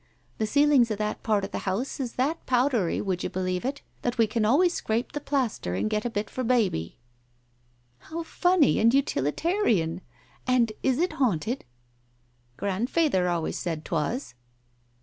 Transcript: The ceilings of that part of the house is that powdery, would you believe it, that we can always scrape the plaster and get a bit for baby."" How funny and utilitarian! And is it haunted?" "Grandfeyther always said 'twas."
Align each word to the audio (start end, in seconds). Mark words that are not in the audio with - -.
The 0.39 0.47
ceilings 0.47 0.89
of 0.89 0.97
that 0.97 1.21
part 1.21 1.45
of 1.45 1.51
the 1.51 1.59
house 1.69 1.99
is 1.99 2.13
that 2.13 2.43
powdery, 2.47 2.99
would 3.01 3.21
you 3.23 3.29
believe 3.29 3.63
it, 3.63 3.83
that 4.01 4.17
we 4.17 4.25
can 4.25 4.45
always 4.45 4.73
scrape 4.73 5.11
the 5.11 5.19
plaster 5.21 5.75
and 5.75 5.91
get 5.91 6.05
a 6.05 6.09
bit 6.09 6.27
for 6.27 6.43
baby."" 6.43 6.97
How 8.09 8.23
funny 8.23 8.79
and 8.79 8.91
utilitarian! 8.95 10.01
And 10.47 10.71
is 10.81 10.97
it 10.97 11.13
haunted?" 11.13 11.65
"Grandfeyther 12.57 13.27
always 13.31 13.59
said 13.59 13.85
'twas." 13.85 14.33